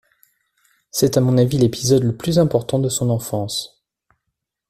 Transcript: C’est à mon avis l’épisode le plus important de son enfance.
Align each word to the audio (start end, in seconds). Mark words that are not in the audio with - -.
C’est 0.89 1.15
à 1.15 1.21
mon 1.21 1.37
avis 1.37 1.59
l’épisode 1.59 2.01
le 2.03 2.17
plus 2.17 2.39
important 2.39 2.79
de 2.79 2.89
son 2.89 3.11
enfance. 3.11 3.85